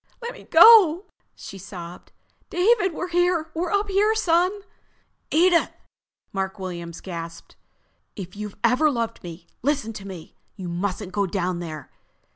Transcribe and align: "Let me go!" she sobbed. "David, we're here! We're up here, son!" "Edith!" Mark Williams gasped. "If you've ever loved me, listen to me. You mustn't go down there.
"Let 0.19 0.33
me 0.33 0.45
go!" 0.45 1.05
she 1.35 1.59
sobbed. 1.59 2.11
"David, 2.49 2.91
we're 2.91 3.09
here! 3.09 3.51
We're 3.53 3.69
up 3.69 3.87
here, 3.87 4.15
son!" 4.15 4.61
"Edith!" 5.29 5.69
Mark 6.33 6.57
Williams 6.57 7.01
gasped. 7.01 7.55
"If 8.15 8.35
you've 8.35 8.57
ever 8.63 8.89
loved 8.89 9.21
me, 9.21 9.45
listen 9.61 9.93
to 9.93 10.07
me. 10.07 10.33
You 10.55 10.69
mustn't 10.69 11.11
go 11.11 11.27
down 11.27 11.59
there. 11.59 11.91